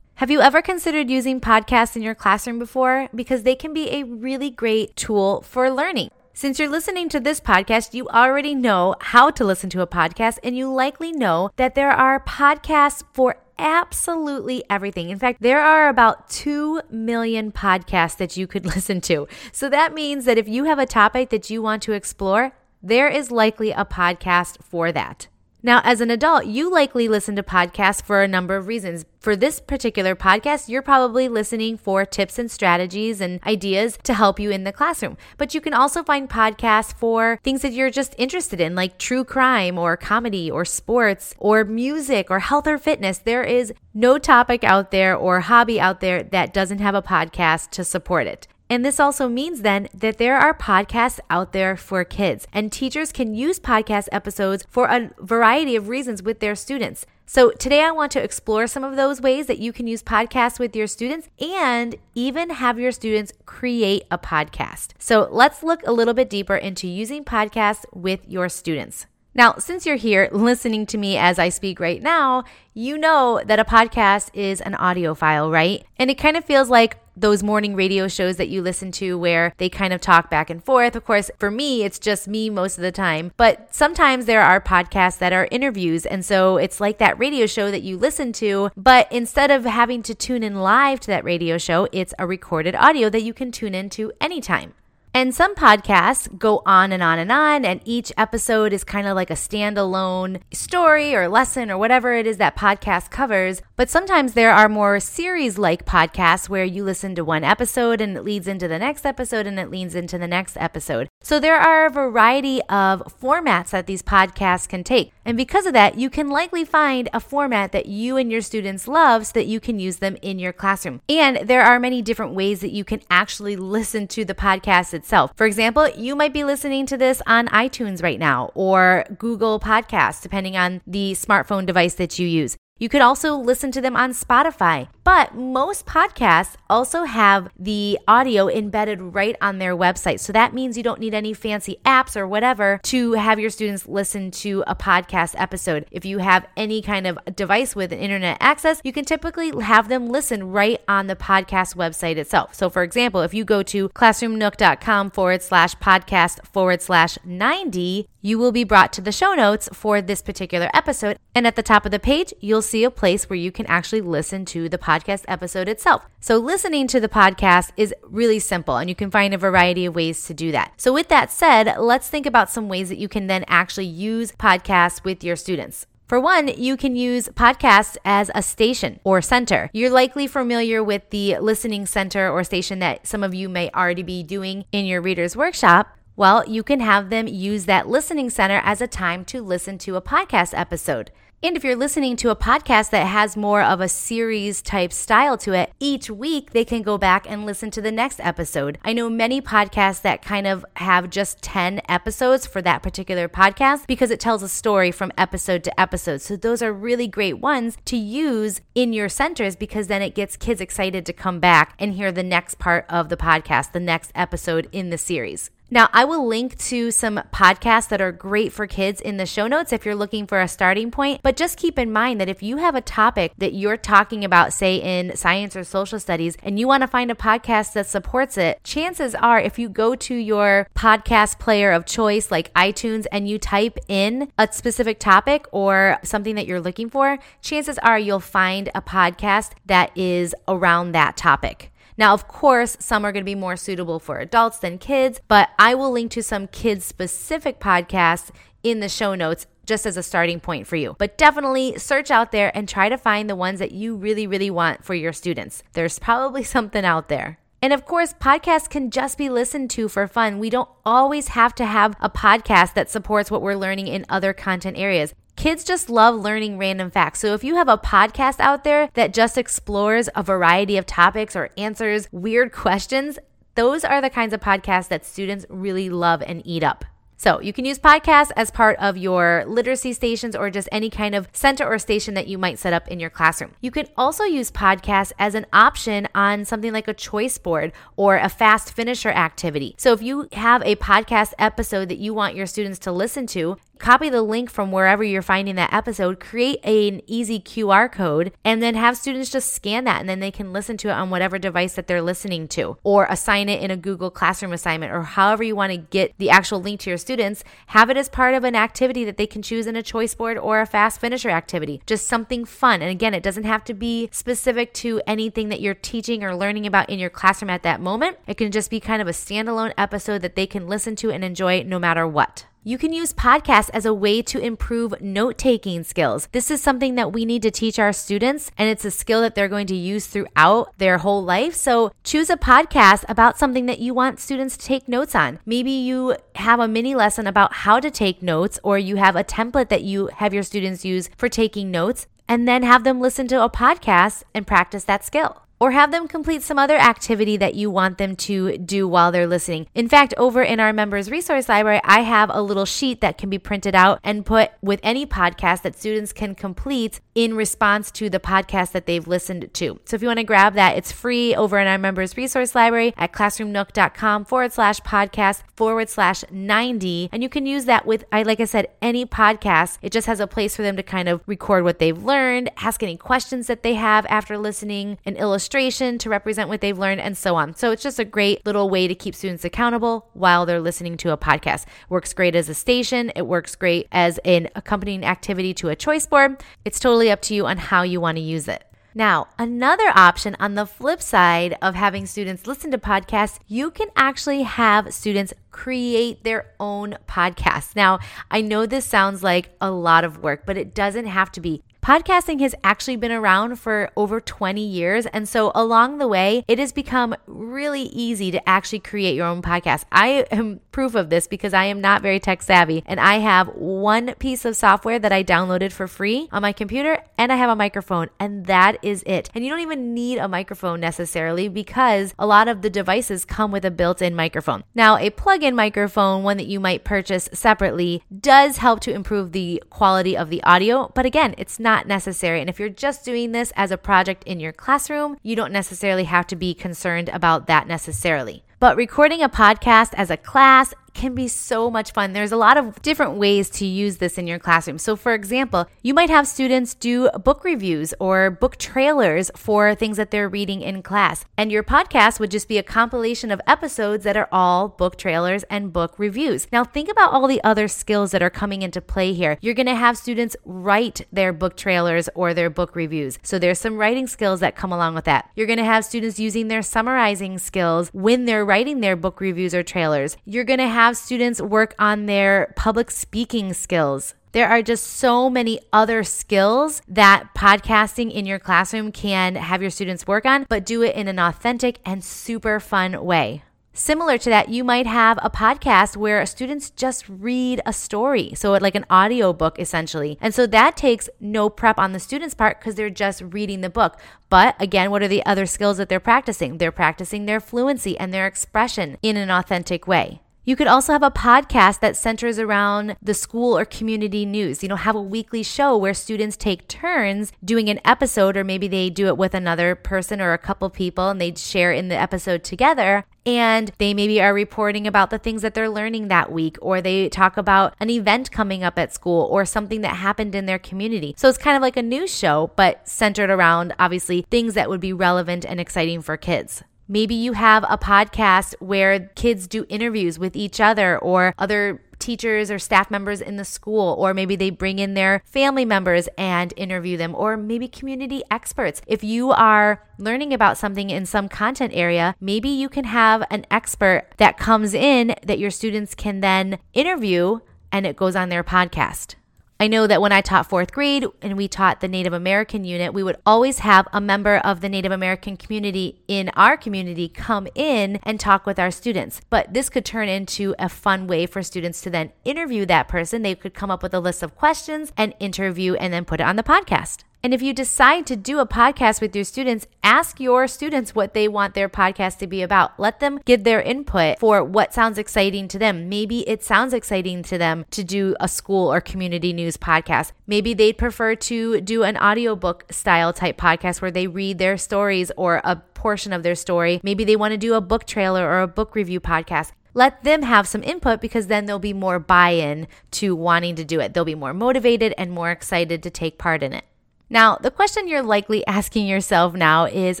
Have 0.16 0.32
you 0.32 0.40
ever 0.40 0.62
considered 0.62 1.10
using 1.10 1.40
podcasts 1.40 1.94
in 1.94 2.02
your 2.02 2.16
classroom 2.16 2.58
before? 2.58 3.08
Because 3.14 3.44
they 3.44 3.54
can 3.54 3.72
be 3.72 3.88
a 3.90 4.02
really 4.02 4.50
great 4.50 4.96
tool 4.96 5.42
for 5.42 5.70
learning. 5.70 6.10
Since 6.34 6.58
you're 6.58 6.68
listening 6.68 7.08
to 7.10 7.20
this 7.20 7.40
podcast, 7.40 7.94
you 7.94 8.08
already 8.08 8.56
know 8.56 8.96
how 9.00 9.30
to 9.30 9.44
listen 9.44 9.70
to 9.70 9.82
a 9.82 9.86
podcast, 9.86 10.40
and 10.42 10.56
you 10.56 10.72
likely 10.72 11.12
know 11.12 11.50
that 11.54 11.76
there 11.76 11.92
are 11.92 12.18
podcasts 12.18 13.04
for 13.12 13.36
absolutely 13.58 14.64
everything. 14.70 15.10
In 15.10 15.18
fact, 15.18 15.40
there 15.40 15.60
are 15.60 15.88
about 15.88 16.28
2 16.30 16.82
million 16.90 17.52
podcasts 17.52 18.16
that 18.16 18.36
you 18.36 18.46
could 18.46 18.64
listen 18.74 19.00
to. 19.02 19.26
So 19.52 19.68
that 19.68 19.94
means 19.94 20.24
that 20.24 20.38
if 20.38 20.48
you 20.48 20.64
have 20.64 20.78
a 20.78 20.86
topic 20.86 21.30
that 21.30 21.50
you 21.50 21.62
want 21.62 21.82
to 21.84 21.92
explore, 21.92 22.52
there 22.82 23.08
is 23.08 23.30
likely 23.30 23.72
a 23.72 23.84
podcast 23.84 24.62
for 24.62 24.92
that. 24.92 25.28
Now, 25.60 25.80
as 25.82 26.00
an 26.00 26.10
adult, 26.10 26.46
you 26.46 26.70
likely 26.70 27.08
listen 27.08 27.34
to 27.34 27.42
podcasts 27.42 28.00
for 28.00 28.22
a 28.22 28.28
number 28.28 28.54
of 28.54 28.68
reasons. 28.68 29.04
For 29.18 29.34
this 29.34 29.58
particular 29.58 30.14
podcast, 30.14 30.68
you're 30.68 30.82
probably 30.82 31.28
listening 31.28 31.76
for 31.76 32.04
tips 32.04 32.38
and 32.38 32.48
strategies 32.48 33.20
and 33.20 33.42
ideas 33.44 33.98
to 34.04 34.14
help 34.14 34.38
you 34.38 34.52
in 34.52 34.62
the 34.62 34.72
classroom. 34.72 35.16
But 35.36 35.54
you 35.54 35.60
can 35.60 35.74
also 35.74 36.04
find 36.04 36.30
podcasts 36.30 36.94
for 36.94 37.40
things 37.42 37.62
that 37.62 37.72
you're 37.72 37.90
just 37.90 38.14
interested 38.18 38.60
in, 38.60 38.76
like 38.76 38.98
true 38.98 39.24
crime 39.24 39.78
or 39.78 39.96
comedy 39.96 40.48
or 40.48 40.64
sports 40.64 41.34
or 41.38 41.64
music 41.64 42.30
or 42.30 42.38
health 42.38 42.68
or 42.68 42.78
fitness. 42.78 43.18
There 43.18 43.42
is 43.42 43.72
no 43.92 44.16
topic 44.16 44.62
out 44.62 44.92
there 44.92 45.16
or 45.16 45.40
hobby 45.40 45.80
out 45.80 45.98
there 46.00 46.22
that 46.22 46.54
doesn't 46.54 46.78
have 46.78 46.94
a 46.94 47.02
podcast 47.02 47.70
to 47.70 47.82
support 47.82 48.28
it. 48.28 48.46
And 48.70 48.84
this 48.84 49.00
also 49.00 49.28
means 49.28 49.62
then 49.62 49.88
that 49.94 50.18
there 50.18 50.36
are 50.36 50.52
podcasts 50.52 51.20
out 51.30 51.52
there 51.52 51.76
for 51.76 52.04
kids, 52.04 52.46
and 52.52 52.70
teachers 52.70 53.12
can 53.12 53.34
use 53.34 53.58
podcast 53.58 54.08
episodes 54.12 54.64
for 54.68 54.86
a 54.86 55.10
variety 55.18 55.74
of 55.74 55.88
reasons 55.88 56.22
with 56.22 56.40
their 56.40 56.54
students. 56.54 57.06
So, 57.24 57.50
today 57.50 57.82
I 57.82 57.90
want 57.90 58.12
to 58.12 58.22
explore 58.22 58.66
some 58.66 58.84
of 58.84 58.96
those 58.96 59.20
ways 59.20 59.46
that 59.46 59.58
you 59.58 59.72
can 59.72 59.86
use 59.86 60.02
podcasts 60.02 60.58
with 60.58 60.74
your 60.74 60.86
students 60.86 61.28
and 61.38 61.96
even 62.14 62.50
have 62.50 62.78
your 62.78 62.92
students 62.92 63.32
create 63.44 64.04
a 64.10 64.18
podcast. 64.18 64.88
So, 64.98 65.28
let's 65.30 65.62
look 65.62 65.86
a 65.86 65.92
little 65.92 66.14
bit 66.14 66.30
deeper 66.30 66.56
into 66.56 66.88
using 66.88 67.24
podcasts 67.24 67.84
with 67.92 68.20
your 68.26 68.48
students. 68.48 69.06
Now, 69.38 69.54
since 69.56 69.86
you're 69.86 69.94
here 69.94 70.28
listening 70.32 70.84
to 70.86 70.98
me 70.98 71.16
as 71.16 71.38
I 71.38 71.48
speak 71.48 71.78
right 71.78 72.02
now, 72.02 72.42
you 72.74 72.98
know 72.98 73.40
that 73.46 73.60
a 73.60 73.64
podcast 73.64 74.30
is 74.34 74.60
an 74.60 74.74
audio 74.74 75.14
file, 75.14 75.48
right? 75.48 75.84
And 75.96 76.10
it 76.10 76.18
kind 76.18 76.36
of 76.36 76.44
feels 76.44 76.70
like 76.70 76.98
those 77.16 77.44
morning 77.44 77.76
radio 77.76 78.08
shows 78.08 78.36
that 78.38 78.48
you 78.48 78.62
listen 78.62 78.90
to 78.90 79.16
where 79.16 79.54
they 79.58 79.68
kind 79.68 79.92
of 79.92 80.00
talk 80.00 80.28
back 80.28 80.50
and 80.50 80.64
forth. 80.64 80.96
Of 80.96 81.04
course, 81.04 81.30
for 81.38 81.52
me, 81.52 81.84
it's 81.84 82.00
just 82.00 82.26
me 82.26 82.50
most 82.50 82.78
of 82.78 82.82
the 82.82 82.90
time, 82.90 83.30
but 83.36 83.72
sometimes 83.72 84.26
there 84.26 84.42
are 84.42 84.60
podcasts 84.60 85.18
that 85.18 85.32
are 85.32 85.46
interviews. 85.52 86.04
And 86.04 86.24
so 86.24 86.56
it's 86.56 86.80
like 86.80 86.98
that 86.98 87.16
radio 87.16 87.46
show 87.46 87.70
that 87.70 87.82
you 87.82 87.96
listen 87.96 88.32
to, 88.32 88.70
but 88.76 89.06
instead 89.12 89.52
of 89.52 89.64
having 89.64 90.02
to 90.02 90.16
tune 90.16 90.42
in 90.42 90.62
live 90.62 90.98
to 90.98 91.06
that 91.12 91.22
radio 91.22 91.58
show, 91.58 91.86
it's 91.92 92.12
a 92.18 92.26
recorded 92.26 92.74
audio 92.74 93.08
that 93.10 93.22
you 93.22 93.32
can 93.32 93.52
tune 93.52 93.76
into 93.76 94.10
anytime. 94.20 94.74
And 95.18 95.34
some 95.34 95.56
podcasts 95.56 96.38
go 96.38 96.62
on 96.64 96.92
and 96.92 97.02
on 97.02 97.18
and 97.18 97.32
on, 97.32 97.64
and 97.64 97.80
each 97.84 98.12
episode 98.16 98.72
is 98.72 98.84
kind 98.84 99.08
of 99.08 99.16
like 99.16 99.30
a 99.30 99.34
standalone 99.34 100.40
story 100.52 101.12
or 101.12 101.26
lesson 101.26 101.72
or 101.72 101.76
whatever 101.76 102.14
it 102.14 102.24
is 102.24 102.36
that 102.36 102.54
podcast 102.54 103.10
covers. 103.10 103.60
But 103.78 103.88
sometimes 103.88 104.32
there 104.32 104.50
are 104.50 104.68
more 104.68 104.98
series 104.98 105.56
like 105.56 105.86
podcasts 105.86 106.48
where 106.48 106.64
you 106.64 106.82
listen 106.82 107.14
to 107.14 107.24
one 107.24 107.44
episode 107.44 108.00
and 108.00 108.16
it 108.16 108.24
leads 108.24 108.48
into 108.48 108.66
the 108.66 108.80
next 108.80 109.06
episode 109.06 109.46
and 109.46 109.56
it 109.56 109.70
leads 109.70 109.94
into 109.94 110.18
the 110.18 110.26
next 110.26 110.56
episode. 110.56 111.06
So 111.22 111.38
there 111.38 111.56
are 111.56 111.86
a 111.86 111.90
variety 111.90 112.60
of 112.62 113.04
formats 113.22 113.70
that 113.70 113.86
these 113.86 114.02
podcasts 114.02 114.68
can 114.68 114.82
take. 114.82 115.12
And 115.24 115.36
because 115.36 115.64
of 115.64 115.74
that, 115.74 115.96
you 115.96 116.10
can 116.10 116.28
likely 116.28 116.64
find 116.64 117.08
a 117.12 117.20
format 117.20 117.70
that 117.70 117.86
you 117.86 118.16
and 118.16 118.32
your 118.32 118.40
students 118.40 118.88
love 118.88 119.28
so 119.28 119.34
that 119.34 119.46
you 119.46 119.60
can 119.60 119.78
use 119.78 119.98
them 119.98 120.16
in 120.22 120.40
your 120.40 120.52
classroom. 120.52 121.00
And 121.08 121.48
there 121.48 121.62
are 121.62 121.78
many 121.78 122.02
different 122.02 122.34
ways 122.34 122.58
that 122.62 122.72
you 122.72 122.82
can 122.82 123.00
actually 123.08 123.54
listen 123.54 124.08
to 124.08 124.24
the 124.24 124.34
podcast 124.34 124.92
itself. 124.92 125.30
For 125.36 125.46
example, 125.46 125.88
you 125.90 126.16
might 126.16 126.32
be 126.32 126.42
listening 126.42 126.84
to 126.86 126.96
this 126.96 127.22
on 127.28 127.46
iTunes 127.46 128.02
right 128.02 128.18
now 128.18 128.50
or 128.56 129.04
Google 129.18 129.60
Podcasts, 129.60 130.20
depending 130.20 130.56
on 130.56 130.80
the 130.84 131.12
smartphone 131.12 131.64
device 131.64 131.94
that 131.94 132.18
you 132.18 132.26
use. 132.26 132.56
You 132.78 132.88
could 132.88 133.02
also 133.02 133.34
listen 133.36 133.72
to 133.72 133.80
them 133.80 133.96
on 133.96 134.12
Spotify. 134.12 134.88
But 135.08 135.34
most 135.34 135.86
podcasts 135.86 136.56
also 136.68 137.04
have 137.04 137.48
the 137.58 137.98
audio 138.06 138.46
embedded 138.46 139.00
right 139.00 139.36
on 139.40 139.58
their 139.58 139.74
website. 139.74 140.20
So 140.20 140.34
that 140.34 140.52
means 140.52 140.76
you 140.76 140.82
don't 140.82 141.00
need 141.00 141.14
any 141.14 141.32
fancy 141.32 141.80
apps 141.86 142.14
or 142.14 142.28
whatever 142.28 142.78
to 142.84 143.12
have 143.12 143.40
your 143.40 143.48
students 143.48 143.88
listen 143.88 144.30
to 144.32 144.62
a 144.66 144.76
podcast 144.76 145.34
episode. 145.38 145.86
If 145.90 146.04
you 146.04 146.18
have 146.18 146.46
any 146.58 146.82
kind 146.82 147.06
of 147.06 147.18
device 147.34 147.74
with 147.74 147.90
internet 147.90 148.36
access, 148.40 148.82
you 148.84 148.92
can 148.92 149.06
typically 149.06 149.50
have 149.62 149.88
them 149.88 150.10
listen 150.10 150.50
right 150.50 150.82
on 150.86 151.06
the 151.06 151.16
podcast 151.16 151.74
website 151.74 152.16
itself. 152.16 152.54
So, 152.54 152.68
for 152.68 152.82
example, 152.82 153.22
if 153.22 153.32
you 153.32 153.46
go 153.46 153.62
to 153.62 153.88
classroomnook.com 153.88 155.12
forward 155.12 155.42
slash 155.42 155.74
podcast 155.76 156.44
forward 156.46 156.82
slash 156.82 157.16
90, 157.24 158.06
you 158.20 158.38
will 158.38 158.52
be 158.52 158.64
brought 158.64 158.92
to 158.92 159.00
the 159.00 159.12
show 159.12 159.32
notes 159.32 159.70
for 159.72 160.02
this 160.02 160.20
particular 160.20 160.68
episode. 160.74 161.18
And 161.34 161.46
at 161.46 161.56
the 161.56 161.62
top 161.62 161.86
of 161.86 161.92
the 161.92 161.98
page, 161.98 162.34
you'll 162.40 162.62
see 162.68 162.84
a 162.84 162.90
place 162.90 163.28
where 163.28 163.36
you 163.36 163.50
can 163.50 163.66
actually 163.66 164.00
listen 164.00 164.44
to 164.46 164.68
the 164.68 164.78
podcast 164.78 165.24
episode 165.26 165.68
itself. 165.68 166.06
So, 166.20 166.36
listening 166.36 166.86
to 166.88 167.00
the 167.00 167.08
podcast 167.08 167.70
is 167.76 167.94
really 168.02 168.38
simple, 168.38 168.76
and 168.76 168.88
you 168.88 168.94
can 168.94 169.10
find 169.10 169.32
a 169.32 169.38
variety 169.38 169.86
of 169.86 169.94
ways 169.94 170.24
to 170.26 170.34
do 170.34 170.52
that. 170.52 170.72
So, 170.76 170.92
with 170.92 171.08
that 171.08 171.30
said, 171.30 171.76
let's 171.78 172.08
think 172.08 172.26
about 172.26 172.50
some 172.50 172.68
ways 172.68 172.88
that 172.88 172.98
you 172.98 173.08
can 173.08 173.26
then 173.26 173.44
actually 173.48 173.86
use 173.86 174.32
podcasts 174.32 175.04
with 175.04 175.24
your 175.24 175.36
students. 175.36 175.86
For 176.08 176.18
one, 176.18 176.48
you 176.48 176.78
can 176.78 176.96
use 176.96 177.28
podcasts 177.28 177.98
as 178.02 178.30
a 178.34 178.42
station 178.42 178.98
or 179.04 179.20
center. 179.20 179.68
You're 179.74 179.90
likely 179.90 180.26
familiar 180.26 180.82
with 180.82 181.10
the 181.10 181.36
listening 181.38 181.84
center 181.84 182.30
or 182.30 182.42
station 182.44 182.78
that 182.78 183.06
some 183.06 183.22
of 183.22 183.34
you 183.34 183.50
may 183.50 183.70
already 183.72 184.02
be 184.02 184.22
doing 184.22 184.64
in 184.72 184.86
your 184.86 185.02
reader's 185.02 185.36
workshop. 185.36 185.98
Well, 186.16 186.48
you 186.48 186.62
can 186.62 186.80
have 186.80 187.10
them 187.10 187.28
use 187.28 187.66
that 187.66 187.88
listening 187.88 188.30
center 188.30 188.60
as 188.64 188.80
a 188.80 188.88
time 188.88 189.24
to 189.26 189.42
listen 189.42 189.76
to 189.78 189.96
a 189.96 190.02
podcast 190.02 190.52
episode. 190.58 191.10
And 191.40 191.56
if 191.56 191.62
you're 191.62 191.76
listening 191.76 192.16
to 192.16 192.30
a 192.30 192.36
podcast 192.36 192.90
that 192.90 193.06
has 193.06 193.36
more 193.36 193.62
of 193.62 193.80
a 193.80 193.88
series 193.88 194.60
type 194.60 194.92
style 194.92 195.38
to 195.38 195.52
it, 195.52 195.72
each 195.78 196.10
week 196.10 196.50
they 196.50 196.64
can 196.64 196.82
go 196.82 196.98
back 196.98 197.30
and 197.30 197.46
listen 197.46 197.70
to 197.70 197.80
the 197.80 197.92
next 197.92 198.18
episode. 198.18 198.76
I 198.84 198.92
know 198.92 199.08
many 199.08 199.40
podcasts 199.40 200.02
that 200.02 200.20
kind 200.20 200.48
of 200.48 200.66
have 200.74 201.10
just 201.10 201.40
10 201.42 201.82
episodes 201.88 202.44
for 202.44 202.60
that 202.62 202.82
particular 202.82 203.28
podcast 203.28 203.86
because 203.86 204.10
it 204.10 204.18
tells 204.18 204.42
a 204.42 204.48
story 204.48 204.90
from 204.90 205.12
episode 205.16 205.62
to 205.62 205.80
episode. 205.80 206.22
So 206.22 206.34
those 206.34 206.60
are 206.60 206.72
really 206.72 207.06
great 207.06 207.38
ones 207.38 207.76
to 207.84 207.96
use 207.96 208.60
in 208.74 208.92
your 208.92 209.08
centers 209.08 209.54
because 209.54 209.86
then 209.86 210.02
it 210.02 210.16
gets 210.16 210.36
kids 210.36 210.60
excited 210.60 211.06
to 211.06 211.12
come 211.12 211.38
back 211.38 211.76
and 211.78 211.92
hear 211.92 212.10
the 212.10 212.24
next 212.24 212.58
part 212.58 212.84
of 212.88 213.10
the 213.10 213.16
podcast, 213.16 213.70
the 213.70 213.78
next 213.78 214.10
episode 214.16 214.68
in 214.72 214.90
the 214.90 214.98
series. 214.98 215.52
Now, 215.70 215.90
I 215.92 216.06
will 216.06 216.26
link 216.26 216.56
to 216.68 216.90
some 216.90 217.20
podcasts 217.30 217.88
that 217.88 218.00
are 218.00 218.10
great 218.10 218.54
for 218.54 218.66
kids 218.66 219.02
in 219.02 219.18
the 219.18 219.26
show 219.26 219.46
notes 219.46 219.70
if 219.70 219.84
you're 219.84 219.94
looking 219.94 220.26
for 220.26 220.40
a 220.40 220.48
starting 220.48 220.90
point. 220.90 221.20
But 221.22 221.36
just 221.36 221.58
keep 221.58 221.78
in 221.78 221.92
mind 221.92 222.22
that 222.22 222.28
if 222.28 222.42
you 222.42 222.56
have 222.56 222.74
a 222.74 222.80
topic 222.80 223.34
that 223.36 223.52
you're 223.52 223.76
talking 223.76 224.24
about, 224.24 224.54
say 224.54 224.76
in 224.76 225.14
science 225.14 225.54
or 225.54 225.64
social 225.64 226.00
studies, 226.00 226.38
and 226.42 226.58
you 226.58 226.66
want 226.66 226.80
to 226.84 226.86
find 226.86 227.10
a 227.10 227.14
podcast 227.14 227.74
that 227.74 227.86
supports 227.86 228.38
it, 228.38 228.64
chances 228.64 229.14
are 229.14 229.38
if 229.38 229.58
you 229.58 229.68
go 229.68 229.94
to 229.94 230.14
your 230.14 230.66
podcast 230.74 231.38
player 231.38 231.70
of 231.70 231.84
choice 231.84 232.30
like 232.30 232.50
iTunes 232.54 233.04
and 233.12 233.28
you 233.28 233.38
type 233.38 233.76
in 233.88 234.32
a 234.38 234.48
specific 234.50 234.98
topic 234.98 235.46
or 235.52 235.98
something 236.02 236.34
that 236.36 236.46
you're 236.46 236.62
looking 236.62 236.88
for, 236.88 237.18
chances 237.42 237.76
are 237.80 237.98
you'll 237.98 238.20
find 238.20 238.70
a 238.74 238.80
podcast 238.80 239.50
that 239.66 239.94
is 239.94 240.34
around 240.48 240.92
that 240.92 241.14
topic. 241.18 241.70
Now, 241.98 242.14
of 242.14 242.28
course, 242.28 242.76
some 242.78 243.04
are 243.04 243.10
going 243.10 243.24
to 243.24 243.28
be 243.28 243.34
more 243.34 243.56
suitable 243.56 243.98
for 243.98 244.20
adults 244.20 244.58
than 244.58 244.78
kids, 244.78 245.20
but 245.26 245.50
I 245.58 245.74
will 245.74 245.90
link 245.90 246.12
to 246.12 246.22
some 246.22 246.46
kids 246.46 246.84
specific 246.84 247.58
podcasts 247.58 248.30
in 248.62 248.78
the 248.78 248.88
show 248.88 249.16
notes 249.16 249.46
just 249.66 249.84
as 249.84 249.96
a 249.96 250.02
starting 250.02 250.38
point 250.38 250.68
for 250.68 250.76
you. 250.76 250.94
But 250.96 251.18
definitely 251.18 251.76
search 251.76 252.12
out 252.12 252.30
there 252.30 252.56
and 252.56 252.68
try 252.68 252.88
to 252.88 252.96
find 252.96 253.28
the 253.28 253.36
ones 253.36 253.58
that 253.58 253.72
you 253.72 253.96
really, 253.96 254.28
really 254.28 254.48
want 254.48 254.84
for 254.84 254.94
your 254.94 255.12
students. 255.12 255.64
There's 255.72 255.98
probably 255.98 256.44
something 256.44 256.84
out 256.84 257.08
there. 257.08 257.40
And 257.60 257.72
of 257.72 257.84
course, 257.84 258.14
podcasts 258.14 258.70
can 258.70 258.90
just 258.90 259.18
be 259.18 259.28
listened 259.28 259.70
to 259.70 259.88
for 259.88 260.06
fun. 260.06 260.38
We 260.38 260.48
don't 260.48 260.68
always 260.86 261.28
have 261.28 261.52
to 261.56 261.66
have 261.66 261.96
a 262.00 262.08
podcast 262.08 262.74
that 262.74 262.88
supports 262.88 263.30
what 263.32 263.42
we're 263.42 263.56
learning 263.56 263.88
in 263.88 264.06
other 264.08 264.32
content 264.32 264.78
areas. 264.78 265.12
Kids 265.38 265.62
just 265.62 265.88
love 265.88 266.16
learning 266.16 266.58
random 266.58 266.90
facts. 266.90 267.20
So 267.20 267.32
if 267.32 267.44
you 267.44 267.54
have 267.54 267.68
a 267.68 267.78
podcast 267.78 268.40
out 268.40 268.64
there 268.64 268.90
that 268.94 269.14
just 269.14 269.38
explores 269.38 270.08
a 270.16 270.22
variety 270.24 270.76
of 270.76 270.84
topics 270.84 271.36
or 271.36 271.50
answers 271.56 272.08
weird 272.10 272.50
questions, 272.50 273.20
those 273.54 273.84
are 273.84 274.00
the 274.00 274.10
kinds 274.10 274.34
of 274.34 274.40
podcasts 274.40 274.88
that 274.88 275.06
students 275.06 275.46
really 275.48 275.90
love 275.90 276.22
and 276.26 276.42
eat 276.44 276.64
up. 276.64 276.84
So 277.20 277.40
you 277.40 277.52
can 277.52 277.64
use 277.64 277.80
podcasts 277.80 278.30
as 278.36 278.52
part 278.52 278.78
of 278.78 278.96
your 278.96 279.44
literacy 279.48 279.92
stations 279.92 280.36
or 280.36 280.50
just 280.50 280.68
any 280.70 280.88
kind 280.88 281.16
of 281.16 281.28
center 281.32 281.66
or 281.66 281.76
station 281.80 282.14
that 282.14 282.28
you 282.28 282.38
might 282.38 282.60
set 282.60 282.72
up 282.72 282.86
in 282.86 283.00
your 283.00 283.10
classroom. 283.10 283.54
You 283.60 283.72
can 283.72 283.88
also 283.96 284.22
use 284.22 284.52
podcasts 284.52 285.10
as 285.18 285.34
an 285.34 285.44
option 285.52 286.06
on 286.14 286.44
something 286.44 286.72
like 286.72 286.86
a 286.86 286.94
choice 286.94 287.36
board 287.36 287.72
or 287.96 288.18
a 288.18 288.28
fast 288.28 288.72
finisher 288.72 289.10
activity. 289.10 289.74
So 289.78 289.92
if 289.92 290.00
you 290.00 290.28
have 290.32 290.62
a 290.62 290.76
podcast 290.76 291.32
episode 291.40 291.88
that 291.88 291.98
you 291.98 292.14
want 292.14 292.36
your 292.36 292.46
students 292.46 292.78
to 292.80 292.92
listen 292.92 293.26
to, 293.28 293.56
copy 293.78 294.08
the 294.08 294.22
link 294.22 294.50
from 294.50 294.72
wherever 294.72 295.02
you're 295.02 295.22
finding 295.22 295.54
that 295.56 295.72
episode, 295.72 296.20
create 296.20 296.64
an 296.64 297.00
easy 297.06 297.40
QR 297.40 297.90
code, 297.90 298.32
and 298.44 298.62
then 298.62 298.74
have 298.74 298.96
students 298.96 299.30
just 299.30 299.54
scan 299.54 299.84
that 299.84 300.00
and 300.00 300.08
then 300.08 300.20
they 300.20 300.30
can 300.30 300.52
listen 300.52 300.76
to 300.78 300.88
it 300.88 300.92
on 300.92 301.10
whatever 301.10 301.38
device 301.38 301.74
that 301.74 301.86
they're 301.86 302.02
listening 302.02 302.48
to, 302.48 302.76
or 302.82 303.06
assign 303.08 303.48
it 303.48 303.62
in 303.62 303.70
a 303.70 303.76
Google 303.76 304.10
Classroom 304.10 304.52
assignment, 304.52 304.92
or 304.92 305.02
however 305.02 305.42
you 305.42 305.56
want 305.56 305.72
to 305.72 305.78
get 305.78 306.14
the 306.18 306.30
actual 306.30 306.60
link 306.60 306.80
to 306.80 306.90
your 306.90 306.98
students. 306.98 307.44
Have 307.68 307.90
it 307.90 307.96
as 307.96 308.08
part 308.08 308.34
of 308.34 308.44
an 308.44 308.56
activity 308.56 309.04
that 309.04 309.16
they 309.16 309.26
can 309.26 309.42
choose 309.42 309.66
in 309.66 309.76
a 309.76 309.82
choice 309.82 310.14
board 310.14 310.38
or 310.38 310.60
a 310.60 310.66
fast 310.66 311.00
finisher 311.00 311.30
activity. 311.30 311.80
Just 311.86 312.06
something 312.06 312.44
fun. 312.44 312.82
And 312.82 312.90
again, 312.90 313.14
it 313.14 313.22
doesn't 313.22 313.44
have 313.44 313.64
to 313.64 313.74
be 313.74 314.08
specific 314.12 314.72
to 314.74 315.00
anything 315.06 315.48
that 315.48 315.60
you're 315.60 315.74
teaching 315.74 316.24
or 316.24 316.34
learning 316.34 316.66
about 316.66 316.90
in 316.90 316.98
your 316.98 317.10
classroom 317.10 317.50
at 317.50 317.62
that 317.62 317.80
moment. 317.80 318.18
It 318.26 318.36
can 318.36 318.50
just 318.50 318.70
be 318.70 318.80
kind 318.80 319.00
of 319.00 319.08
a 319.08 319.12
standalone 319.12 319.72
episode 319.78 320.22
that 320.22 320.34
they 320.34 320.46
can 320.46 320.68
listen 320.68 320.96
to 320.96 321.10
and 321.10 321.24
enjoy 321.24 321.62
no 321.62 321.78
matter 321.78 322.06
what. 322.06 322.47
You 322.64 322.76
can 322.76 322.92
use 322.92 323.12
podcasts 323.12 323.70
as 323.72 323.86
a 323.86 323.94
way 323.94 324.20
to 324.22 324.40
improve 324.40 325.00
note 325.00 325.38
taking 325.38 325.84
skills. 325.84 326.28
This 326.32 326.50
is 326.50 326.60
something 326.60 326.96
that 326.96 327.12
we 327.12 327.24
need 327.24 327.42
to 327.42 327.52
teach 327.52 327.78
our 327.78 327.92
students, 327.92 328.50
and 328.58 328.68
it's 328.68 328.84
a 328.84 328.90
skill 328.90 329.20
that 329.20 329.36
they're 329.36 329.48
going 329.48 329.68
to 329.68 329.76
use 329.76 330.06
throughout 330.06 330.76
their 330.78 330.98
whole 330.98 331.22
life. 331.22 331.54
So 331.54 331.92
choose 332.02 332.28
a 332.30 332.36
podcast 332.36 333.04
about 333.08 333.38
something 333.38 333.66
that 333.66 333.78
you 333.78 333.94
want 333.94 334.18
students 334.18 334.56
to 334.56 334.66
take 334.66 334.88
notes 334.88 335.14
on. 335.14 335.38
Maybe 335.46 335.70
you 335.70 336.16
have 336.34 336.58
a 336.58 336.66
mini 336.66 336.96
lesson 336.96 337.28
about 337.28 337.52
how 337.52 337.78
to 337.78 337.92
take 337.92 338.22
notes, 338.22 338.58
or 338.64 338.76
you 338.76 338.96
have 338.96 339.14
a 339.14 339.24
template 339.24 339.68
that 339.68 339.84
you 339.84 340.08
have 340.16 340.34
your 340.34 340.42
students 340.42 340.84
use 340.84 341.10
for 341.16 341.28
taking 341.28 341.70
notes, 341.70 342.08
and 342.28 342.48
then 342.48 342.64
have 342.64 342.82
them 342.82 343.00
listen 343.00 343.28
to 343.28 343.42
a 343.42 343.48
podcast 343.48 344.24
and 344.34 344.46
practice 344.46 344.84
that 344.84 345.04
skill 345.04 345.42
or 345.60 345.72
have 345.72 345.90
them 345.90 346.08
complete 346.08 346.42
some 346.42 346.58
other 346.58 346.76
activity 346.76 347.36
that 347.36 347.54
you 347.54 347.70
want 347.70 347.98
them 347.98 348.16
to 348.16 348.58
do 348.58 348.86
while 348.86 349.12
they're 349.12 349.26
listening. 349.26 349.66
In 349.74 349.88
fact, 349.88 350.14
over 350.16 350.42
in 350.42 350.60
our 350.60 350.72
members 350.72 351.10
resource 351.10 351.48
library, 351.48 351.80
I 351.84 352.00
have 352.00 352.30
a 352.32 352.42
little 352.42 352.64
sheet 352.64 353.00
that 353.00 353.18
can 353.18 353.30
be 353.30 353.38
printed 353.38 353.74
out 353.74 354.00
and 354.04 354.24
put 354.26 354.50
with 354.62 354.80
any 354.82 355.06
podcast 355.06 355.62
that 355.62 355.78
students 355.78 356.12
can 356.12 356.34
complete 356.34 357.00
in 357.18 357.34
response 357.34 357.90
to 357.90 358.08
the 358.08 358.20
podcast 358.20 358.70
that 358.70 358.86
they've 358.86 359.08
listened 359.08 359.52
to. 359.52 359.80
So 359.86 359.96
if 359.96 360.02
you 360.02 360.06
want 360.06 360.20
to 360.20 360.24
grab 360.24 360.54
that, 360.54 360.76
it's 360.76 360.92
free 360.92 361.34
over 361.34 361.58
in 361.58 361.66
our 361.66 361.76
members 361.76 362.16
resource 362.16 362.54
library 362.54 362.94
at 362.96 363.12
classroomnook.com 363.12 364.24
forward 364.24 364.52
slash 364.52 364.78
podcast 364.82 365.42
forward 365.56 365.88
slash 365.88 366.22
90. 366.30 367.08
And 367.10 367.20
you 367.20 367.28
can 367.28 367.44
use 367.44 367.64
that 367.64 367.86
with, 367.86 368.04
I 368.12 368.22
like 368.22 368.38
I 368.38 368.44
said, 368.44 368.68
any 368.80 369.04
podcast. 369.04 369.78
It 369.82 369.90
just 369.90 370.06
has 370.06 370.20
a 370.20 370.28
place 370.28 370.54
for 370.54 370.62
them 370.62 370.76
to 370.76 370.82
kind 370.84 371.08
of 371.08 371.20
record 371.26 371.64
what 371.64 371.80
they've 371.80 372.00
learned, 372.00 372.52
ask 372.58 372.84
any 372.84 372.96
questions 372.96 373.48
that 373.48 373.64
they 373.64 373.74
have 373.74 374.06
after 374.06 374.38
listening, 374.38 374.98
an 375.04 375.16
illustration 375.16 375.98
to 375.98 376.08
represent 376.08 376.48
what 376.48 376.60
they've 376.60 376.78
learned, 376.78 377.00
and 377.00 377.18
so 377.18 377.34
on. 377.34 377.56
So 377.56 377.72
it's 377.72 377.82
just 377.82 377.98
a 377.98 378.04
great 378.04 378.46
little 378.46 378.70
way 378.70 378.86
to 378.86 378.94
keep 378.94 379.16
students 379.16 379.44
accountable 379.44 380.08
while 380.12 380.46
they're 380.46 380.60
listening 380.60 380.96
to 380.98 381.10
a 381.10 381.18
podcast. 381.18 381.66
Works 381.88 382.12
great 382.12 382.36
as 382.36 382.48
a 382.48 382.54
station, 382.54 383.10
it 383.16 383.26
works 383.26 383.56
great 383.56 383.88
as 383.90 384.18
an 384.18 384.50
accompanying 384.54 385.04
activity 385.04 385.52
to 385.54 385.68
a 385.68 385.74
choice 385.74 386.06
board. 386.06 386.44
It's 386.64 386.78
totally 386.78 387.07
up 387.10 387.22
to 387.22 387.34
you 387.34 387.46
on 387.46 387.58
how 387.58 387.82
you 387.82 388.00
want 388.00 388.16
to 388.16 388.22
use 388.22 388.48
it. 388.48 388.64
Now, 388.94 389.28
another 389.38 389.92
option 389.94 390.34
on 390.40 390.54
the 390.54 390.66
flip 390.66 391.00
side 391.00 391.56
of 391.62 391.74
having 391.74 392.06
students 392.06 392.46
listen 392.46 392.70
to 392.72 392.78
podcasts, 392.78 393.38
you 393.46 393.70
can 393.70 393.88
actually 393.94 394.42
have 394.42 394.92
students 394.92 395.32
create 395.52 396.24
their 396.24 396.52
own 396.58 396.96
podcasts. 397.06 397.76
Now, 397.76 398.00
I 398.30 398.40
know 398.40 398.66
this 398.66 398.86
sounds 398.86 399.22
like 399.22 399.50
a 399.60 399.70
lot 399.70 400.04
of 400.04 400.22
work, 400.22 400.44
but 400.46 400.56
it 400.56 400.74
doesn't 400.74 401.06
have 401.06 401.30
to 401.32 401.40
be. 401.40 401.62
Podcasting 401.82 402.40
has 402.40 402.54
actually 402.62 402.96
been 402.96 403.12
around 403.12 403.58
for 403.58 403.90
over 403.96 404.20
20 404.20 404.60
years. 404.60 405.06
And 405.06 405.28
so 405.28 405.52
along 405.54 405.98
the 405.98 406.08
way, 406.08 406.44
it 406.46 406.58
has 406.58 406.72
become 406.72 407.16
really 407.26 407.82
easy 407.82 408.30
to 408.30 408.48
actually 408.48 408.80
create 408.80 409.14
your 409.14 409.26
own 409.26 409.40
podcast. 409.40 409.84
I 409.90 410.26
am 410.30 410.60
proof 410.70 410.94
of 410.94 411.08
this 411.08 411.26
because 411.26 411.54
I 411.54 411.64
am 411.64 411.80
not 411.80 412.02
very 412.02 412.20
tech 412.20 412.42
savvy 412.42 412.82
and 412.84 413.00
I 413.00 413.18
have 413.18 413.48
one 413.48 414.14
piece 414.16 414.44
of 414.44 414.56
software 414.56 414.98
that 414.98 415.12
I 415.12 415.24
downloaded 415.24 415.72
for 415.72 415.88
free 415.88 416.28
on 416.30 416.42
my 416.42 416.52
computer 416.52 417.02
and 417.16 417.32
I 417.32 417.36
have 417.36 417.50
a 417.50 417.56
microphone 417.56 418.10
and 418.20 418.46
that 418.46 418.76
is 418.82 419.02
it. 419.06 419.30
And 419.34 419.44
you 419.44 419.50
don't 419.50 419.60
even 419.60 419.94
need 419.94 420.18
a 420.18 420.28
microphone 420.28 420.80
necessarily 420.80 421.48
because 421.48 422.14
a 422.18 422.26
lot 422.26 422.48
of 422.48 422.62
the 422.62 422.70
devices 422.70 423.24
come 423.24 423.50
with 423.50 423.64
a 423.64 423.70
built 423.70 424.02
in 424.02 424.14
microphone. 424.14 424.62
Now, 424.74 424.98
a 424.98 425.10
plug 425.10 425.42
in 425.42 425.56
microphone, 425.56 426.22
one 426.22 426.36
that 426.36 426.46
you 426.46 426.60
might 426.60 426.84
purchase 426.84 427.28
separately, 427.32 428.02
does 428.20 428.58
help 428.58 428.80
to 428.80 428.92
improve 428.92 429.32
the 429.32 429.62
quality 429.70 430.16
of 430.16 430.28
the 430.28 430.42
audio. 430.42 430.92
But 430.94 431.06
again, 431.06 431.34
it's 431.38 431.58
not 431.58 431.67
not 431.68 431.86
necessary. 431.86 432.40
And 432.40 432.48
if 432.48 432.58
you're 432.58 432.70
just 432.86 433.04
doing 433.04 433.32
this 433.32 433.52
as 433.54 433.70
a 433.70 433.76
project 433.76 434.24
in 434.24 434.40
your 434.40 434.54
classroom, 434.54 435.18
you 435.22 435.36
don't 435.36 435.52
necessarily 435.52 436.04
have 436.04 436.26
to 436.28 436.36
be 436.36 436.54
concerned 436.54 437.10
about 437.10 437.46
that 437.46 437.68
necessarily. 437.68 438.42
But 438.58 438.74
recording 438.74 439.22
a 439.22 439.28
podcast 439.28 439.92
as 439.92 440.08
a 440.10 440.16
class 440.16 440.72
can 440.94 441.14
be 441.14 441.28
so 441.28 441.70
much 441.70 441.92
fun. 441.92 442.12
There's 442.12 442.32
a 442.32 442.36
lot 442.36 442.56
of 442.56 442.80
different 442.82 443.14
ways 443.14 443.50
to 443.50 443.66
use 443.66 443.98
this 443.98 444.18
in 444.18 444.26
your 444.26 444.38
classroom. 444.38 444.78
So, 444.78 444.96
for 444.96 445.14
example, 445.14 445.66
you 445.82 445.94
might 445.94 446.10
have 446.10 446.26
students 446.26 446.74
do 446.74 447.10
book 447.10 447.44
reviews 447.44 447.94
or 448.00 448.30
book 448.30 448.56
trailers 448.56 449.30
for 449.36 449.74
things 449.74 449.96
that 449.96 450.10
they're 450.10 450.28
reading 450.28 450.62
in 450.62 450.82
class. 450.82 451.24
And 451.36 451.52
your 451.52 451.62
podcast 451.62 452.20
would 452.20 452.30
just 452.30 452.48
be 452.48 452.58
a 452.58 452.62
compilation 452.62 453.30
of 453.30 453.40
episodes 453.46 454.04
that 454.04 454.16
are 454.16 454.28
all 454.32 454.68
book 454.68 454.96
trailers 454.96 455.44
and 455.44 455.72
book 455.72 455.98
reviews. 455.98 456.46
Now, 456.52 456.64
think 456.64 456.90
about 456.90 457.12
all 457.12 457.26
the 457.26 457.42
other 457.44 457.68
skills 457.68 458.10
that 458.12 458.22
are 458.22 458.30
coming 458.30 458.62
into 458.62 458.80
play 458.80 459.12
here. 459.12 459.38
You're 459.40 459.54
going 459.54 459.66
to 459.66 459.74
have 459.74 459.96
students 459.96 460.36
write 460.44 461.06
their 461.12 461.32
book 461.32 461.56
trailers 461.56 462.08
or 462.14 462.34
their 462.34 462.50
book 462.50 462.74
reviews. 462.74 463.18
So, 463.22 463.38
there's 463.38 463.58
some 463.58 463.76
writing 463.76 464.06
skills 464.06 464.40
that 464.40 464.56
come 464.56 464.72
along 464.72 464.94
with 464.94 465.04
that. 465.04 465.30
You're 465.34 465.46
going 465.46 465.58
to 465.58 465.64
have 465.64 465.84
students 465.84 466.18
using 466.18 466.48
their 466.48 466.62
summarizing 466.62 467.38
skills 467.38 467.90
when 467.92 468.24
they're 468.24 468.44
writing 468.44 468.80
their 468.80 468.96
book 468.96 469.20
reviews 469.20 469.54
or 469.54 469.62
trailers. 469.62 470.16
You're 470.24 470.44
going 470.44 470.58
to 470.58 470.68
have 470.68 470.87
have 470.88 470.96
students 470.96 471.38
work 471.42 471.74
on 471.78 472.06
their 472.06 472.54
public 472.56 472.90
speaking 472.90 473.52
skills. 473.52 474.14
There 474.32 474.48
are 474.48 474.62
just 474.62 474.86
so 474.86 475.28
many 475.28 475.60
other 475.70 476.02
skills 476.02 476.80
that 476.88 477.34
podcasting 477.36 478.10
in 478.10 478.24
your 478.24 478.38
classroom 478.38 478.90
can 478.90 479.34
have 479.34 479.60
your 479.60 479.70
students 479.70 480.06
work 480.06 480.24
on, 480.24 480.46
but 480.48 480.64
do 480.64 480.80
it 480.82 480.96
in 480.96 481.06
an 481.06 481.18
authentic 481.18 481.78
and 481.84 482.02
super 482.02 482.58
fun 482.58 483.04
way. 483.04 483.42
Similar 483.74 484.16
to 484.16 484.30
that, 484.30 484.48
you 484.48 484.64
might 484.64 484.86
have 484.86 485.18
a 485.20 485.28
podcast 485.28 485.94
where 485.94 486.24
students 486.24 486.70
just 486.70 487.06
read 487.06 487.60
a 487.66 487.74
story. 487.74 488.32
So, 488.34 488.52
like 488.52 488.74
an 488.74 488.86
audio 488.88 489.34
book 489.34 489.58
essentially. 489.58 490.16
And 490.22 490.34
so 490.34 490.46
that 490.46 490.74
takes 490.74 491.10
no 491.20 491.50
prep 491.50 491.78
on 491.78 491.92
the 491.92 492.00
student's 492.00 492.34
part 492.34 492.58
because 492.58 492.76
they're 492.76 492.88
just 492.88 493.20
reading 493.20 493.60
the 493.60 493.68
book. 493.68 494.00
But 494.30 494.56
again, 494.58 494.90
what 494.90 495.02
are 495.02 495.08
the 495.08 495.24
other 495.26 495.44
skills 495.44 495.76
that 495.76 495.90
they're 495.90 496.00
practicing? 496.00 496.56
They're 496.56 496.72
practicing 496.72 497.26
their 497.26 497.40
fluency 497.40 497.98
and 497.98 498.12
their 498.12 498.26
expression 498.26 498.96
in 499.02 499.18
an 499.18 499.30
authentic 499.30 499.86
way. 499.86 500.22
You 500.48 500.56
could 500.56 500.66
also 500.66 500.94
have 500.94 501.02
a 501.02 501.10
podcast 501.10 501.80
that 501.80 501.94
centers 501.94 502.38
around 502.38 502.96
the 503.02 503.12
school 503.12 503.58
or 503.58 503.66
community 503.66 504.24
news. 504.24 504.62
You 504.62 504.70
know, 504.70 504.76
have 504.76 504.96
a 504.96 505.02
weekly 505.02 505.42
show 505.42 505.76
where 505.76 505.92
students 505.92 506.38
take 506.38 506.66
turns 506.68 507.34
doing 507.44 507.68
an 507.68 507.80
episode, 507.84 508.34
or 508.34 508.44
maybe 508.44 508.66
they 508.66 508.88
do 508.88 509.08
it 509.08 509.18
with 509.18 509.34
another 509.34 509.74
person 509.74 510.22
or 510.22 510.32
a 510.32 510.38
couple 510.38 510.70
people 510.70 511.10
and 511.10 511.20
they 511.20 511.34
share 511.34 511.70
in 511.70 511.88
the 511.88 511.96
episode 511.96 512.44
together. 512.44 513.04
And 513.26 513.72
they 513.76 513.92
maybe 513.92 514.22
are 514.22 514.32
reporting 514.32 514.86
about 514.86 515.10
the 515.10 515.18
things 515.18 515.42
that 515.42 515.52
they're 515.52 515.68
learning 515.68 516.08
that 516.08 516.32
week, 516.32 516.56
or 516.62 516.80
they 516.80 517.10
talk 517.10 517.36
about 517.36 517.74
an 517.78 517.90
event 517.90 518.30
coming 518.30 518.64
up 518.64 518.78
at 518.78 518.94
school 518.94 519.28
or 519.30 519.44
something 519.44 519.82
that 519.82 519.96
happened 519.96 520.34
in 520.34 520.46
their 520.46 520.58
community. 520.58 521.14
So 521.18 521.28
it's 521.28 521.36
kind 521.36 521.56
of 521.56 521.62
like 521.62 521.76
a 521.76 521.82
news 521.82 522.16
show, 522.16 522.52
but 522.56 522.88
centered 522.88 523.28
around 523.28 523.74
obviously 523.78 524.24
things 524.30 524.54
that 524.54 524.70
would 524.70 524.80
be 524.80 524.94
relevant 524.94 525.44
and 525.44 525.60
exciting 525.60 526.00
for 526.00 526.16
kids. 526.16 526.64
Maybe 526.90 527.14
you 527.14 527.34
have 527.34 527.64
a 527.68 527.76
podcast 527.76 528.54
where 528.60 529.10
kids 529.14 529.46
do 529.46 529.66
interviews 529.68 530.18
with 530.18 530.34
each 530.34 530.58
other 530.58 530.98
or 530.98 531.34
other 531.36 531.82
teachers 531.98 532.50
or 532.50 532.58
staff 532.58 532.90
members 532.90 533.20
in 533.20 533.36
the 533.36 533.44
school, 533.44 533.94
or 533.98 534.14
maybe 534.14 534.36
they 534.36 534.48
bring 534.48 534.78
in 534.78 534.94
their 534.94 535.20
family 535.26 535.66
members 535.66 536.08
and 536.16 536.54
interview 536.56 536.96
them, 536.96 537.14
or 537.14 537.36
maybe 537.36 537.68
community 537.68 538.22
experts. 538.30 538.80
If 538.86 539.04
you 539.04 539.32
are 539.32 539.84
learning 539.98 540.32
about 540.32 540.56
something 540.56 540.88
in 540.88 541.04
some 541.04 541.28
content 541.28 541.72
area, 541.74 542.14
maybe 542.20 542.48
you 542.48 542.70
can 542.70 542.84
have 542.84 543.22
an 543.30 543.44
expert 543.50 544.04
that 544.16 544.38
comes 544.38 544.72
in 544.72 545.14
that 545.24 545.38
your 545.38 545.50
students 545.50 545.94
can 545.94 546.20
then 546.20 546.58
interview 546.72 547.40
and 547.70 547.84
it 547.84 547.96
goes 547.96 548.16
on 548.16 548.30
their 548.30 548.44
podcast. 548.44 549.16
I 549.60 549.66
know 549.66 549.88
that 549.88 550.00
when 550.00 550.12
I 550.12 550.20
taught 550.20 550.48
fourth 550.48 550.70
grade 550.70 551.04
and 551.20 551.36
we 551.36 551.48
taught 551.48 551.80
the 551.80 551.88
Native 551.88 552.12
American 552.12 552.62
unit, 552.64 552.94
we 552.94 553.02
would 553.02 553.16
always 553.26 553.58
have 553.58 553.88
a 553.92 554.00
member 554.00 554.36
of 554.36 554.60
the 554.60 554.68
Native 554.68 554.92
American 554.92 555.36
community 555.36 556.00
in 556.06 556.28
our 556.36 556.56
community 556.56 557.08
come 557.08 557.48
in 557.56 557.98
and 558.04 558.20
talk 558.20 558.46
with 558.46 558.60
our 558.60 558.70
students. 558.70 559.20
But 559.30 559.52
this 559.52 559.68
could 559.68 559.84
turn 559.84 560.08
into 560.08 560.54
a 560.60 560.68
fun 560.68 561.08
way 561.08 561.26
for 561.26 561.42
students 561.42 561.80
to 561.80 561.90
then 561.90 562.12
interview 562.24 562.66
that 562.66 562.86
person. 562.86 563.22
They 563.22 563.34
could 563.34 563.52
come 563.52 563.68
up 563.68 563.82
with 563.82 563.94
a 563.94 564.00
list 564.00 564.22
of 564.22 564.36
questions 564.36 564.92
and 564.96 565.12
interview 565.18 565.74
and 565.74 565.92
then 565.92 566.04
put 566.04 566.20
it 566.20 566.26
on 566.26 566.36
the 566.36 566.44
podcast. 566.44 567.02
And 567.28 567.34
if 567.34 567.42
you 567.42 567.52
decide 567.52 568.06
to 568.06 568.16
do 568.16 568.38
a 568.38 568.46
podcast 568.46 569.02
with 569.02 569.14
your 569.14 569.26
students, 569.26 569.66
ask 569.82 570.18
your 570.18 570.48
students 570.48 570.94
what 570.94 571.12
they 571.12 571.28
want 571.28 571.52
their 571.52 571.68
podcast 571.68 572.16
to 572.20 572.26
be 572.26 572.40
about. 572.40 572.80
Let 572.80 573.00
them 573.00 573.20
give 573.26 573.44
their 573.44 573.60
input 573.60 574.18
for 574.18 574.42
what 574.42 574.72
sounds 574.72 574.96
exciting 574.96 575.46
to 575.48 575.58
them. 575.58 575.90
Maybe 575.90 576.26
it 576.26 576.42
sounds 576.42 576.72
exciting 576.72 577.22
to 577.24 577.36
them 577.36 577.66
to 577.70 577.84
do 577.84 578.16
a 578.18 578.28
school 578.28 578.72
or 578.72 578.80
community 578.80 579.34
news 579.34 579.58
podcast. 579.58 580.12
Maybe 580.26 580.54
they'd 580.54 580.78
prefer 580.78 581.16
to 581.16 581.60
do 581.60 581.82
an 581.82 581.98
audiobook 581.98 582.72
style 582.72 583.12
type 583.12 583.36
podcast 583.36 583.82
where 583.82 583.90
they 583.90 584.06
read 584.06 584.38
their 584.38 584.56
stories 584.56 585.12
or 585.14 585.42
a 585.44 585.56
portion 585.74 586.14
of 586.14 586.22
their 586.22 586.34
story. 586.34 586.80
Maybe 586.82 587.04
they 587.04 587.14
want 587.14 587.32
to 587.32 587.36
do 587.36 587.52
a 587.52 587.60
book 587.60 587.84
trailer 587.84 588.24
or 588.24 588.40
a 588.40 588.48
book 588.48 588.74
review 588.74 589.00
podcast 589.00 589.52
let 589.74 590.02
them 590.02 590.22
have 590.22 590.48
some 590.48 590.64
input 590.64 591.00
because 591.00 591.26
then 591.26 591.44
there'll 591.44 591.60
be 591.60 591.74
more 591.74 592.00
buy 592.00 592.30
in 592.30 592.66
to 592.90 593.14
wanting 593.14 593.54
to 593.54 593.64
do 593.64 593.78
it. 593.78 593.92
They'll 593.92 594.04
be 594.04 594.16
more 594.16 594.34
motivated 594.34 594.92
and 594.98 595.12
more 595.12 595.30
excited 595.30 595.84
to 595.84 595.90
take 595.90 596.18
part 596.18 596.42
in 596.42 596.52
it. 596.52 596.64
Now, 597.10 597.36
the 597.36 597.50
question 597.50 597.88
you're 597.88 598.02
likely 598.02 598.46
asking 598.46 598.86
yourself 598.86 599.34
now 599.34 599.64
is 599.64 600.00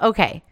okay, 0.00 0.42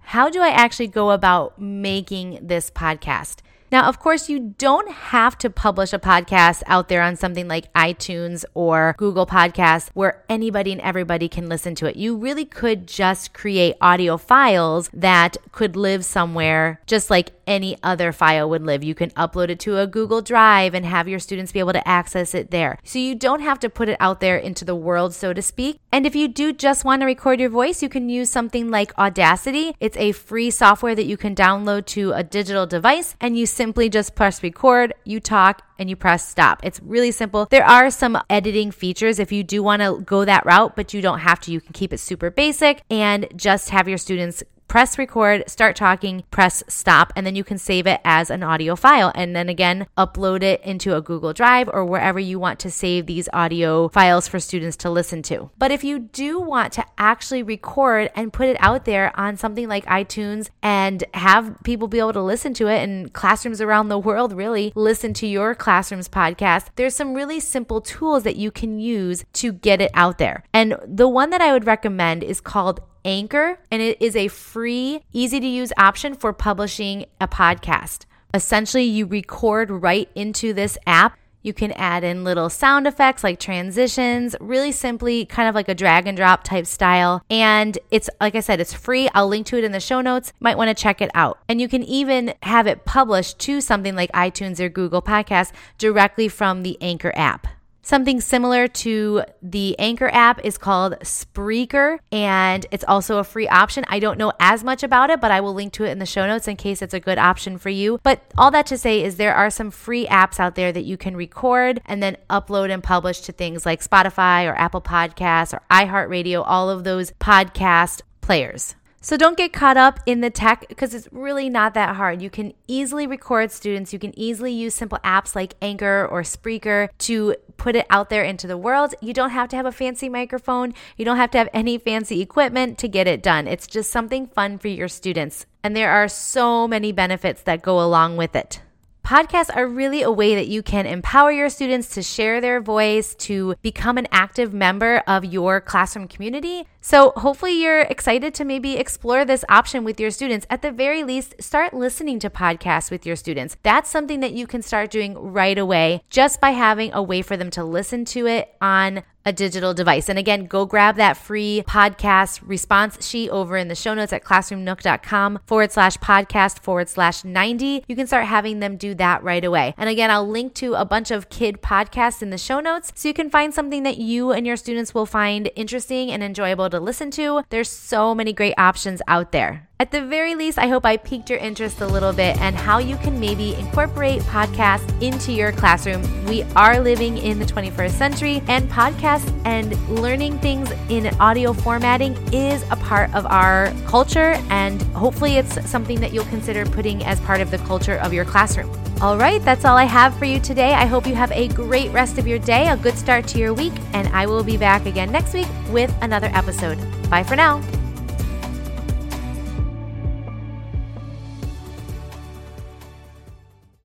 how 0.00 0.30
do 0.30 0.40
I 0.40 0.48
actually 0.48 0.88
go 0.88 1.10
about 1.10 1.60
making 1.60 2.38
this 2.42 2.70
podcast? 2.70 3.40
Now, 3.70 3.86
of 3.86 3.98
course, 3.98 4.30
you 4.30 4.54
don't 4.56 4.90
have 4.90 5.36
to 5.38 5.50
publish 5.50 5.92
a 5.92 5.98
podcast 5.98 6.62
out 6.66 6.88
there 6.88 7.02
on 7.02 7.16
something 7.16 7.48
like 7.48 7.70
iTunes 7.74 8.46
or 8.54 8.94
Google 8.96 9.26
Podcasts 9.26 9.90
where 9.92 10.24
anybody 10.30 10.72
and 10.72 10.80
everybody 10.80 11.28
can 11.28 11.50
listen 11.50 11.74
to 11.74 11.86
it. 11.86 11.96
You 11.96 12.16
really 12.16 12.46
could 12.46 12.86
just 12.86 13.34
create 13.34 13.76
audio 13.82 14.16
files 14.16 14.88
that 14.94 15.36
could 15.52 15.76
live 15.76 16.06
somewhere 16.06 16.80
just 16.86 17.10
like 17.10 17.37
any 17.48 17.76
other 17.82 18.12
file 18.12 18.48
would 18.50 18.62
live. 18.62 18.84
You 18.84 18.94
can 18.94 19.10
upload 19.10 19.48
it 19.48 19.58
to 19.60 19.78
a 19.78 19.86
Google 19.86 20.22
Drive 20.22 20.74
and 20.74 20.84
have 20.84 21.08
your 21.08 21.18
students 21.18 21.50
be 21.50 21.58
able 21.58 21.72
to 21.72 21.88
access 21.88 22.34
it 22.34 22.50
there. 22.50 22.78
So 22.84 22.98
you 22.98 23.14
don't 23.14 23.40
have 23.40 23.58
to 23.60 23.70
put 23.70 23.88
it 23.88 23.96
out 23.98 24.20
there 24.20 24.36
into 24.36 24.64
the 24.64 24.76
world, 24.76 25.14
so 25.14 25.32
to 25.32 25.42
speak. 25.42 25.80
And 25.90 26.06
if 26.06 26.14
you 26.14 26.28
do 26.28 26.52
just 26.52 26.84
want 26.84 27.00
to 27.00 27.06
record 27.06 27.40
your 27.40 27.50
voice, 27.50 27.82
you 27.82 27.88
can 27.88 28.08
use 28.08 28.30
something 28.30 28.70
like 28.70 28.96
Audacity. 28.98 29.74
It's 29.80 29.96
a 29.96 30.12
free 30.12 30.50
software 30.50 30.94
that 30.94 31.06
you 31.06 31.16
can 31.16 31.34
download 31.34 31.86
to 31.86 32.12
a 32.12 32.22
digital 32.22 32.66
device 32.66 33.16
and 33.20 33.36
you 33.36 33.46
simply 33.46 33.88
just 33.88 34.14
press 34.14 34.42
record, 34.42 34.92
you 35.04 35.18
talk, 35.18 35.62
and 35.78 35.88
you 35.88 35.96
press 35.96 36.28
stop. 36.28 36.60
It's 36.64 36.80
really 36.80 37.12
simple. 37.12 37.46
There 37.50 37.64
are 37.64 37.90
some 37.90 38.20
editing 38.28 38.70
features 38.70 39.18
if 39.18 39.32
you 39.32 39.44
do 39.44 39.62
want 39.62 39.80
to 39.80 40.02
go 40.04 40.24
that 40.24 40.44
route, 40.44 40.76
but 40.76 40.92
you 40.92 41.00
don't 41.00 41.20
have 41.20 41.40
to. 41.40 41.52
You 41.52 41.60
can 41.60 41.72
keep 41.72 41.92
it 41.92 41.98
super 41.98 42.30
basic 42.30 42.82
and 42.90 43.28
just 43.36 43.70
have 43.70 43.88
your 43.88 43.98
students 43.98 44.42
press 44.68 44.98
record, 44.98 45.48
start 45.48 45.74
talking, 45.74 46.22
press 46.30 46.62
stop, 46.68 47.12
and 47.16 47.26
then 47.26 47.34
you 47.34 47.42
can 47.42 47.58
save 47.58 47.86
it 47.86 48.00
as 48.04 48.30
an 48.30 48.42
audio 48.42 48.76
file. 48.76 49.10
And 49.14 49.34
then 49.34 49.48
again, 49.48 49.86
upload 49.96 50.42
it 50.42 50.62
into 50.62 50.94
a 50.94 51.00
Google 51.00 51.32
Drive 51.32 51.68
or 51.72 51.84
wherever 51.84 52.20
you 52.20 52.38
want 52.38 52.58
to 52.60 52.70
save 52.70 53.06
these 53.06 53.28
audio 53.32 53.88
files 53.88 54.28
for 54.28 54.38
students 54.38 54.76
to 54.78 54.90
listen 54.90 55.22
to. 55.22 55.50
But 55.58 55.70
if 55.70 55.82
you 55.82 55.98
do 55.98 56.38
want 56.38 56.72
to 56.74 56.84
actually 56.98 57.42
record 57.42 58.10
and 58.14 58.32
put 58.32 58.48
it 58.48 58.56
out 58.60 58.84
there 58.84 59.18
on 59.18 59.36
something 59.36 59.68
like 59.68 59.86
iTunes 59.86 60.50
and 60.62 61.02
have 61.14 61.56
people 61.64 61.88
be 61.88 61.98
able 61.98 62.12
to 62.12 62.22
listen 62.22 62.52
to 62.54 62.68
it 62.68 62.82
and 62.82 63.12
classrooms 63.12 63.60
around 63.60 63.88
the 63.88 63.98
world 63.98 64.32
really 64.32 64.72
listen 64.74 65.14
to 65.14 65.26
your 65.26 65.54
classroom's 65.54 66.08
podcast, 66.08 66.66
there's 66.76 66.94
some 66.94 67.14
really 67.14 67.40
simple 67.40 67.80
tools 67.80 68.22
that 68.22 68.36
you 68.36 68.50
can 68.50 68.78
use 68.78 69.24
to 69.32 69.52
get 69.52 69.80
it 69.80 69.90
out 69.94 70.18
there. 70.18 70.44
And 70.52 70.76
the 70.86 71.08
one 71.08 71.30
that 71.30 71.40
I 71.40 71.52
would 71.52 71.66
recommend 71.66 72.22
is 72.22 72.40
called 72.40 72.80
Anchor, 73.04 73.58
and 73.70 73.82
it 73.82 74.00
is 74.00 74.16
a 74.16 74.28
free, 74.28 75.02
easy 75.12 75.40
to 75.40 75.46
use 75.46 75.72
option 75.76 76.14
for 76.14 76.32
publishing 76.32 77.06
a 77.20 77.28
podcast. 77.28 78.06
Essentially, 78.34 78.84
you 78.84 79.06
record 79.06 79.70
right 79.70 80.10
into 80.14 80.52
this 80.52 80.76
app. 80.86 81.18
You 81.40 81.52
can 81.54 81.72
add 81.72 82.04
in 82.04 82.24
little 82.24 82.50
sound 82.50 82.86
effects 82.86 83.24
like 83.24 83.38
transitions, 83.38 84.34
really 84.40 84.72
simply 84.72 85.24
kind 85.24 85.48
of 85.48 85.54
like 85.54 85.68
a 85.68 85.74
drag 85.74 86.06
and 86.06 86.16
drop 86.16 86.44
type 86.44 86.66
style. 86.66 87.22
And 87.30 87.78
it's, 87.90 88.10
like 88.20 88.34
I 88.34 88.40
said, 88.40 88.60
it's 88.60 88.74
free. 88.74 89.08
I'll 89.14 89.28
link 89.28 89.46
to 89.46 89.56
it 89.56 89.64
in 89.64 89.72
the 89.72 89.80
show 89.80 90.00
notes. 90.00 90.32
Might 90.40 90.58
want 90.58 90.68
to 90.68 90.74
check 90.74 91.00
it 91.00 91.10
out. 91.14 91.38
And 91.48 91.60
you 91.60 91.68
can 91.68 91.84
even 91.84 92.34
have 92.42 92.66
it 92.66 92.84
published 92.84 93.38
to 93.40 93.60
something 93.60 93.94
like 93.94 94.12
iTunes 94.12 94.60
or 94.60 94.68
Google 94.68 95.00
Podcasts 95.00 95.52
directly 95.78 96.28
from 96.28 96.64
the 96.64 96.76
Anchor 96.82 97.12
app. 97.14 97.46
Something 97.88 98.20
similar 98.20 98.68
to 98.68 99.22
the 99.40 99.74
Anchor 99.78 100.10
app 100.12 100.44
is 100.44 100.58
called 100.58 100.98
Spreaker, 101.00 102.00
and 102.12 102.66
it's 102.70 102.84
also 102.86 103.16
a 103.16 103.24
free 103.24 103.48
option. 103.48 103.86
I 103.88 103.98
don't 103.98 104.18
know 104.18 104.30
as 104.38 104.62
much 104.62 104.82
about 104.82 105.08
it, 105.08 105.22
but 105.22 105.30
I 105.30 105.40
will 105.40 105.54
link 105.54 105.72
to 105.72 105.84
it 105.84 105.92
in 105.92 105.98
the 105.98 106.04
show 106.04 106.26
notes 106.26 106.46
in 106.46 106.56
case 106.56 106.82
it's 106.82 106.92
a 106.92 107.00
good 107.00 107.16
option 107.16 107.56
for 107.56 107.70
you. 107.70 107.98
But 108.02 108.20
all 108.36 108.50
that 108.50 108.66
to 108.66 108.76
say 108.76 109.02
is 109.02 109.16
there 109.16 109.34
are 109.34 109.48
some 109.48 109.70
free 109.70 110.06
apps 110.06 110.38
out 110.38 110.54
there 110.54 110.70
that 110.70 110.84
you 110.84 110.98
can 110.98 111.16
record 111.16 111.80
and 111.86 112.02
then 112.02 112.18
upload 112.28 112.70
and 112.70 112.82
publish 112.82 113.22
to 113.22 113.32
things 113.32 113.64
like 113.64 113.82
Spotify 113.82 114.46
or 114.46 114.54
Apple 114.58 114.82
Podcasts 114.82 115.54
or 115.54 115.62
iHeartRadio, 115.70 116.44
all 116.46 116.68
of 116.68 116.84
those 116.84 117.12
podcast 117.12 118.02
players. 118.20 118.74
So 119.00 119.16
don't 119.16 119.36
get 119.38 119.52
caught 119.52 119.76
up 119.76 120.00
in 120.06 120.20
the 120.20 120.28
tech 120.28 120.66
because 120.68 120.92
it's 120.92 121.08
really 121.12 121.48
not 121.48 121.72
that 121.74 121.96
hard. 121.96 122.20
You 122.20 122.30
can 122.30 122.52
easily 122.66 123.06
record 123.06 123.52
students. 123.52 123.92
You 123.92 123.98
can 123.98 124.12
easily 124.18 124.52
use 124.52 124.74
simple 124.74 124.98
apps 125.04 125.36
like 125.36 125.54
Anchor 125.62 126.06
or 126.10 126.22
Spreaker 126.22 126.88
to 126.98 127.36
put 127.58 127.76
it 127.76 127.86
out 127.90 128.08
there 128.08 128.24
into 128.24 128.46
the 128.46 128.56
world. 128.56 128.94
You 129.02 129.12
don't 129.12 129.30
have 129.30 129.48
to 129.50 129.56
have 129.56 129.66
a 129.66 129.72
fancy 129.72 130.08
microphone. 130.08 130.72
You 130.96 131.04
don't 131.04 131.18
have 131.18 131.30
to 131.32 131.38
have 131.38 131.50
any 131.52 131.76
fancy 131.76 132.22
equipment 132.22 132.78
to 132.78 132.88
get 132.88 133.06
it 133.06 133.22
done. 133.22 133.46
It's 133.46 133.66
just 133.66 133.90
something 133.90 134.28
fun 134.28 134.56
for 134.56 134.68
your 134.68 134.88
students. 134.88 135.44
And 135.62 135.76
there 135.76 135.90
are 135.90 136.08
so 136.08 136.66
many 136.66 136.92
benefits 136.92 137.42
that 137.42 137.60
go 137.60 137.84
along 137.84 138.16
with 138.16 138.34
it. 138.34 138.62
Podcasts 139.08 139.48
are 139.56 139.66
really 139.66 140.02
a 140.02 140.12
way 140.12 140.34
that 140.34 140.48
you 140.48 140.62
can 140.62 140.84
empower 140.84 141.32
your 141.32 141.48
students 141.48 141.88
to 141.94 142.02
share 142.02 142.42
their 142.42 142.60
voice, 142.60 143.14
to 143.14 143.54
become 143.62 143.96
an 143.96 144.06
active 144.12 144.52
member 144.52 145.02
of 145.06 145.24
your 145.24 145.62
classroom 145.62 146.06
community. 146.06 146.66
So, 146.82 147.14
hopefully, 147.16 147.52
you're 147.52 147.80
excited 147.80 148.34
to 148.34 148.44
maybe 148.44 148.76
explore 148.76 149.24
this 149.24 149.46
option 149.48 149.82
with 149.82 149.98
your 149.98 150.10
students. 150.10 150.46
At 150.50 150.60
the 150.60 150.70
very 150.70 151.04
least, 151.04 151.36
start 151.40 151.72
listening 151.72 152.18
to 152.18 152.28
podcasts 152.28 152.90
with 152.90 153.06
your 153.06 153.16
students. 153.16 153.56
That's 153.62 153.88
something 153.88 154.20
that 154.20 154.32
you 154.32 154.46
can 154.46 154.60
start 154.60 154.90
doing 154.90 155.14
right 155.16 155.56
away 155.56 156.02
just 156.10 156.38
by 156.38 156.50
having 156.50 156.92
a 156.92 157.02
way 157.02 157.22
for 157.22 157.38
them 157.38 157.48
to 157.52 157.64
listen 157.64 158.04
to 158.06 158.26
it 158.26 158.54
on 158.60 159.04
a 159.24 159.32
digital 159.32 159.74
device. 159.74 160.08
And 160.08 160.18
again, 160.18 160.46
go 160.46 160.64
grab 160.64 160.96
that 160.96 161.16
free 161.16 161.62
podcast 161.66 162.40
response 162.42 163.06
sheet 163.06 163.30
over 163.30 163.56
in 163.56 163.68
the 163.68 163.74
show 163.74 163.94
notes 163.94 164.12
at 164.12 164.24
classroomnook.com 164.24 165.40
forward 165.46 165.72
slash 165.72 165.96
podcast 165.98 166.60
forward 166.60 166.88
slash 166.88 167.24
90. 167.24 167.84
You 167.86 167.96
can 167.96 168.06
start 168.06 168.26
having 168.26 168.60
them 168.60 168.76
do 168.76 168.94
that 168.94 169.22
right 169.22 169.44
away. 169.44 169.74
And 169.76 169.88
again, 169.88 170.10
I'll 170.10 170.28
link 170.28 170.54
to 170.54 170.74
a 170.74 170.84
bunch 170.84 171.10
of 171.10 171.28
kid 171.28 171.60
podcasts 171.62 172.22
in 172.22 172.30
the 172.30 172.38
show 172.38 172.60
notes 172.60 172.92
so 172.94 173.08
you 173.08 173.14
can 173.14 173.30
find 173.30 173.52
something 173.52 173.82
that 173.82 173.98
you 173.98 174.32
and 174.32 174.46
your 174.46 174.56
students 174.56 174.94
will 174.94 175.06
find 175.06 175.50
interesting 175.56 176.10
and 176.10 176.22
enjoyable 176.22 176.70
to 176.70 176.80
listen 176.80 177.10
to. 177.12 177.42
There's 177.50 177.70
so 177.70 178.14
many 178.14 178.32
great 178.32 178.54
options 178.56 179.02
out 179.08 179.32
there. 179.32 179.67
At 179.80 179.92
the 179.92 180.04
very 180.04 180.34
least, 180.34 180.58
I 180.58 180.66
hope 180.66 180.84
I 180.84 180.96
piqued 180.96 181.30
your 181.30 181.38
interest 181.38 181.80
a 181.80 181.86
little 181.86 182.12
bit 182.12 182.36
and 182.38 182.56
how 182.56 182.78
you 182.78 182.96
can 182.96 183.20
maybe 183.20 183.54
incorporate 183.54 184.22
podcasts 184.22 184.90
into 185.00 185.30
your 185.30 185.52
classroom. 185.52 186.02
We 186.24 186.42
are 186.56 186.80
living 186.80 187.16
in 187.16 187.38
the 187.38 187.44
21st 187.44 187.92
century, 187.92 188.42
and 188.48 188.68
podcasts 188.68 189.32
and 189.44 189.78
learning 189.88 190.40
things 190.40 190.68
in 190.88 191.06
audio 191.20 191.52
formatting 191.52 192.16
is 192.34 192.64
a 192.72 192.76
part 192.76 193.14
of 193.14 193.24
our 193.26 193.72
culture. 193.86 194.32
And 194.50 194.82
hopefully, 194.96 195.36
it's 195.36 195.64
something 195.70 196.00
that 196.00 196.12
you'll 196.12 196.24
consider 196.24 196.66
putting 196.66 197.04
as 197.04 197.20
part 197.20 197.40
of 197.40 197.52
the 197.52 197.58
culture 197.58 197.98
of 197.98 198.12
your 198.12 198.24
classroom. 198.24 198.68
All 199.00 199.16
right, 199.16 199.40
that's 199.44 199.64
all 199.64 199.76
I 199.76 199.84
have 199.84 200.12
for 200.18 200.24
you 200.24 200.40
today. 200.40 200.74
I 200.74 200.86
hope 200.86 201.06
you 201.06 201.14
have 201.14 201.30
a 201.30 201.46
great 201.46 201.92
rest 201.92 202.18
of 202.18 202.26
your 202.26 202.40
day, 202.40 202.66
a 202.66 202.76
good 202.76 202.98
start 202.98 203.28
to 203.28 203.38
your 203.38 203.54
week, 203.54 203.74
and 203.92 204.08
I 204.08 204.26
will 204.26 204.42
be 204.42 204.56
back 204.56 204.86
again 204.86 205.12
next 205.12 205.34
week 205.34 205.46
with 205.70 205.94
another 206.02 206.30
episode. 206.34 206.78
Bye 207.08 207.22
for 207.22 207.36
now. 207.36 207.62